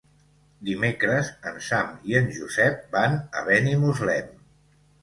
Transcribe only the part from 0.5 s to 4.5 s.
Dimecres en Sam i en Josep van a Benimuslem.